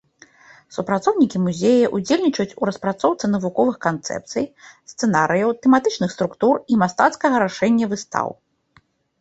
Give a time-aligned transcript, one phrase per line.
[0.75, 4.47] Супрацоўнікі музея ўдзельнічаюць у распрацоўцы навуковых канцэпцый,
[4.93, 8.27] сцэнарыяў, тэматычных структур і мастацкага рашэння выстаў.